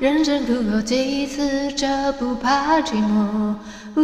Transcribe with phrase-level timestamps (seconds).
[0.00, 3.54] 认真哭过几次，这不怕寂寞。
[3.96, 4.00] 呜，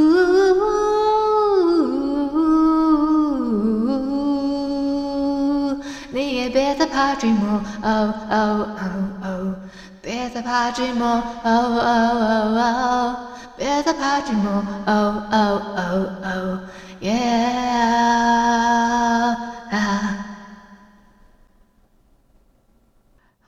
[6.13, 7.61] 你也别再怕寂寞。
[7.83, 8.83] 哦哦哦
[9.23, 9.55] 哦，
[10.03, 11.03] 别再怕寂寞。
[11.03, 13.17] 哦哦哦哦，
[13.57, 14.49] 别再怕寂寞。
[14.85, 15.81] 哦哦哦
[16.23, 16.61] 哦，
[17.01, 17.15] 耶。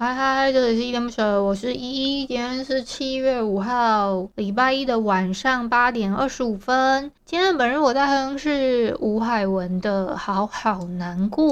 [0.09, 2.27] 嗨嗨，这里是依依恋不舍，我是依依。
[2.27, 7.13] 今天是七月五号，礼拜一的晚上八点二十五分。
[7.27, 11.45] 今天本日我在哼是吴海文的《好好难过》。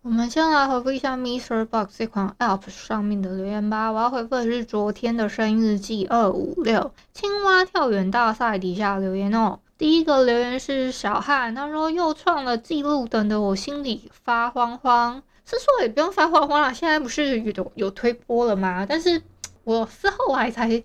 [0.00, 1.66] 我们先来回复一下 Mr.
[1.66, 3.90] Box 这款 App 上面的留言吧。
[3.92, 9.58] 我要回复的是昨天的生日记二五六青蛙跳远大赛底下留言哦。
[9.76, 15.22] 第一个留言是小汉，他说又创了纪录，等得我心里发慌慌。
[15.44, 18.86] 是说也不用发慌慌了，现在不是有有推播了吗？
[18.88, 19.20] 但是
[19.64, 20.82] 我是后来才，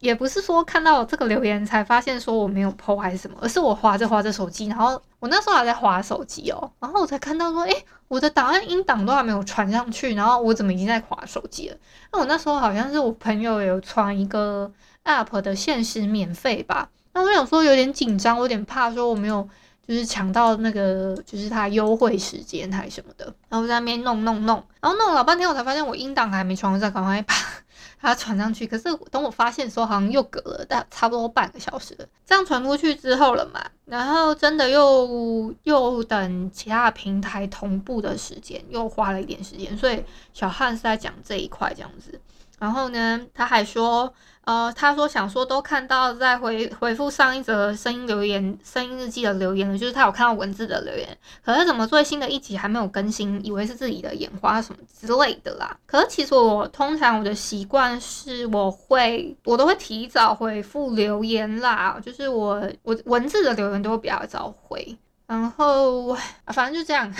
[0.00, 11.76] 也不是说看到这个留言才发现说我没有 po 还是什么，而是我滑着滑着手机，然后我那时候还在滑手机哦，然后我才看到说，诶，我的档案音档都还没有传上去，然后我怎么已经在滑手机了？
[12.10, 14.72] 那我那时候好像是我朋友有传一个
[15.04, 19.48] app 的限时免费吧，那我想说有点紧张，我有点怕说我没有。
[19.86, 27.34] 就是抢到那个，就是它优惠时间还什么的，然后在那边弄弄弄，然后弄了老半天，我才发现我音档还没传，我再赶快把
[28.00, 28.66] 它传上去。
[28.66, 32.06] 可是等我发现的时候，好像又隔了大差不多半个小时了。
[32.24, 39.76] 这样传出去之后了嘛，然后真的又又等其他平台同步的时间，又花了一点时间。
[39.76, 42.20] 所以小汉是在讲这一块这样子。
[42.58, 44.14] 然后呢，他还说，
[44.44, 55.78] 呃，他说想说都看到在回回复上一则声音留言、声音日记的留言了，就是他有看到文字的留言，可是怎么最新的一集还没有更新，以为是自己的眼花什么之类的啦。
[55.86, 64.98] 可是其实我通常我的习惯是，我会我都会提早回复留言啦，就是我我文字的留言都会比较早回。
[65.32, 66.14] 然后，
[66.48, 67.10] 反正就这样。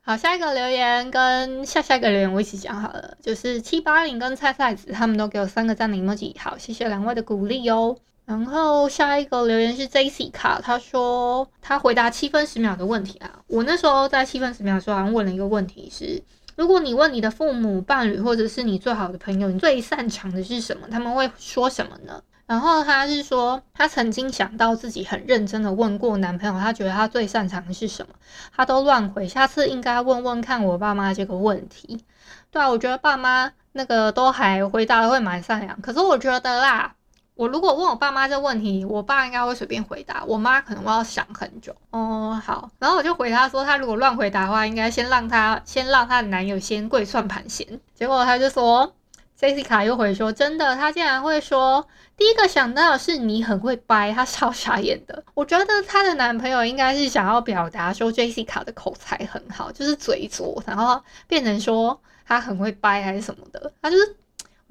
[0.00, 7.94] 好，下一个留言跟下下一个留言我一起讲好了，就是七八零跟菜菜子他们都给我三个赞的 emoji，好，谢谢两位的鼓励哦。
[8.24, 13.30] 然后下一个留言是 Jessica，他说他回答七分十秒的问题啊。
[13.46, 16.22] 我那时候在七分十秒的时候好像问了一个问题是，
[16.56, 20.86] 如果你问你的父母、伴侣或者是你最好的朋友，你最擅长的是什么？
[20.90, 22.22] 他们会说什么呢？
[22.46, 28.14] 然后他是说，他曾经想到自己很认真的问过男朋友，他觉得他最擅长的是什么，
[28.54, 29.26] 他都乱回。
[29.26, 32.04] 下次应该问问看我爸妈这个问题。
[32.50, 35.80] 对啊，我觉得爸妈那个都还回答的会蛮善良。
[35.80, 36.94] 可是我觉得啦，
[37.34, 41.74] 我如果问我爸妈这个问题，我爸应该会随便回答，我妈可能会要想很久。
[41.90, 42.70] 哦，好。
[42.78, 47.66] 然后我就回他说，他如果乱回答的话，应该先让他先让他的男友先跪算盘先。
[47.94, 48.92] 结果他就说。
[49.36, 51.84] Jessica 又回说：“真的，他竟然会说，
[52.16, 55.24] 第一个想到的是你很会掰，他超傻眼的。
[55.34, 63.70] 我觉得她的男朋友应该是想要表达说 Jessica 的口才很好，就是嘴拙，然后变成说他很会掰还是什么的。
[63.82, 64.16] 他就是，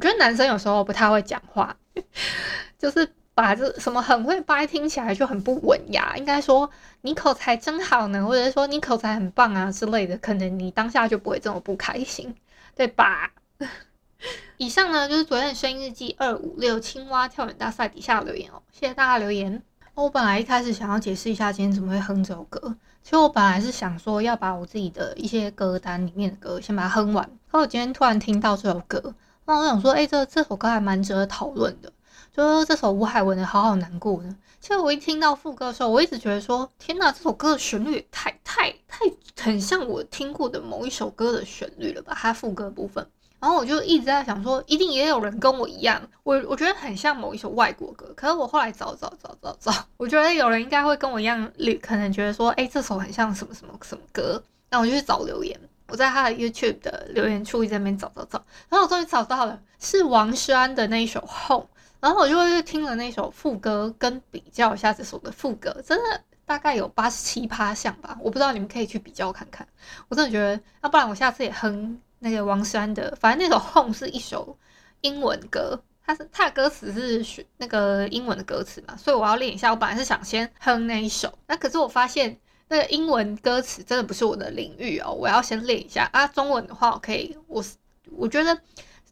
[0.03, 1.73] 觉得男生有时候不太会讲话，
[2.77, 6.13] 就是把这什么很会掰听起来就很不文雅。
[6.17, 6.69] 应该说
[7.01, 12.35] 你口才真好呢，或者是说你口才很棒啊之类的，可能你当下就不会这么不开心，
[12.75, 13.31] 对吧？”
[14.57, 19.63] 以上呢，就是昨天的声音日记二五六青蛙跳远大赛底下留言哦，谢谢大家留言。
[19.95, 29.13] 我本来一开始想要解释一下今天怎么会哼这首歌，其实我本来是想说要把我自己的一些歌单里面的歌先把它哼完，可我今天突然听到这首歌，
[29.45, 31.91] 那我想说，哎、这这首歌还蛮值得讨论的，
[32.31, 34.35] 就是这首吴海文的《好好难过》呢。
[34.61, 39.05] 其实我一听到副歌的时候，我一直觉得说，天哪，这首歌的旋律也太太太
[39.37, 42.15] 很像我听过的某一首歌的旋律了吧？
[42.17, 43.05] 它副歌部分。
[43.41, 48.09] 然后我就一直在想说，一定也有人跟我一样，我我觉得很像某一首外国歌。
[48.15, 51.51] 可是我后来找找找找找，我觉得有人应该会跟我一样，
[51.81, 54.41] 可能觉得说，哎，这首很像什么什么什么歌。
[54.69, 55.59] 那我就去找留言，
[55.93, 61.65] 我在他的 YouTube 的留言处一直在那边找找找，然后我终于找到了，是王诗安的那一首《Home》。
[61.99, 68.17] 然后我就会听了那首副歌，跟比较一下这首的副歌，真的大概有八十七趴像吧。
[68.21, 69.67] 我不知道你们可以去比较看看。
[70.09, 72.01] 我真的觉得，要不然我下次也哼。
[72.17, 74.57] 那个王诗安的，反正那首《Home》是一首
[75.01, 79.71] 英文歌，它是它的歌词是学那个英文的歌词嘛，所以我要练一下。
[79.71, 86.27] 我本来是想先哼那一首，那可是我发现那个英文歌词真的不是我的领域哦，我要先练一下啊。
[86.27, 87.63] 中文的话，我可以，我
[88.11, 88.59] 我觉得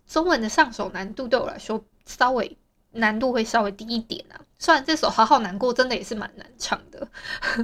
[0.07, 2.57] 中文的上手难度对我来说稍微
[2.91, 4.39] 难度会稍微低一点啊。
[4.59, 7.07] 虽然这首好好难过，真的也是蛮难唱的。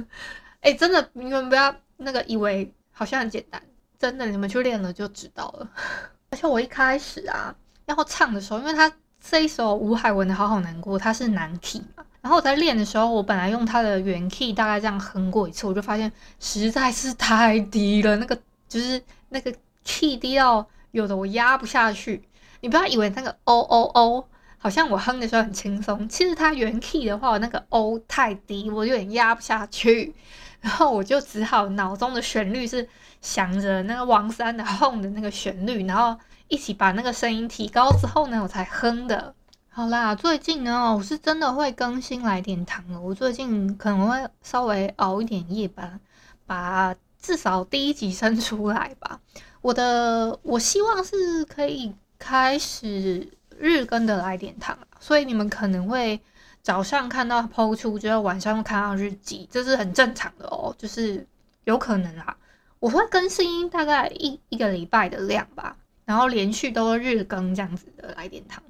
[0.60, 3.62] 哎、真的你们不要那个以为好像很简单，
[3.98, 5.70] 真的你们去练了就知道了。
[6.30, 7.54] 而且我一开始啊
[7.86, 8.92] 要唱的时候，因为他。
[9.20, 16.10] 这一首吴海文的《好好难过》，它是难 key 嘛，然后我在练的时候，我本来用它的原 key 大概这样哼过一次，我就发现
[16.40, 18.36] 实在是太低了，那个
[18.68, 19.54] 就是那个
[19.84, 22.22] key 低到有的我压不下去。
[22.60, 24.28] 你不要以为那个 o o o
[24.58, 30.14] 好像我哼的时候很轻松，其实它原 key 的话，那个 o 太低，我有点压不下去，
[30.60, 32.88] 然后我就只好脑中的旋律是
[33.20, 36.18] 想着那个王三的 home 的那个旋律，然后。
[36.50, 39.34] 一起把那个声音提高之后呢，我才哼的。
[39.78, 43.00] 好啦，最近呢，我是真的会更新来点糖了。
[43.00, 46.00] 我最近可能会稍微熬一点夜吧，
[46.46, 46.92] 把
[47.22, 49.20] 至少第一集生出来吧。
[49.60, 56.20] 我的，我希望是可以开始日更的来点糖，所以你们可能会
[56.60, 61.24] 早上看到 PO 出，之后晚上看到日记，这是很正常的哦，就是
[61.62, 62.36] 有可能啦。
[62.80, 65.76] 我会更新大概一一个礼拜的量吧。
[66.04, 68.60] 然后连续都日更这样子的来点糖，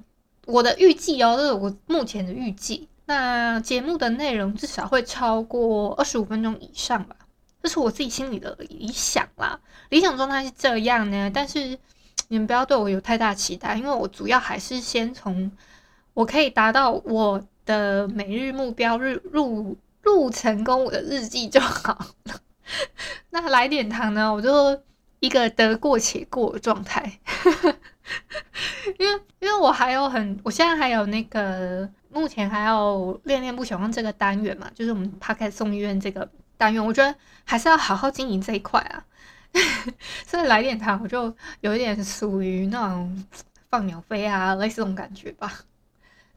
[0.49, 2.87] 我的预计哦，这是我目前的预计。
[3.05, 7.15] 那节目的内容至少会超过二十五分钟以上吧，
[7.63, 9.59] 这是我自己心里的理想啦。
[9.89, 11.77] 理想状态是这样呢，但是
[12.27, 15.51] 你们不要对我有太大期待，因为我主要还是先从
[16.13, 22.41] 我可以达到我的每日目标日入入成功我的日记就好了。
[23.31, 24.81] 那来点糖呢，我就。
[25.21, 27.19] 一个得过且过的状态，
[28.97, 39.05] 因为因为我还有很，我现在还有那个，目前还有恋恋不喜欢这个单元嘛，就是我们 Podcast 送医院这个单元，我觉得还是要好好经营这一块啊，
[40.25, 43.25] 所以来点糖我就有一点属于那种
[43.69, 45.61] 放鸟飞啊，类似这种感觉吧。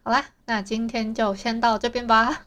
[0.03, 2.47] 好啦，那今天就先到这边吧。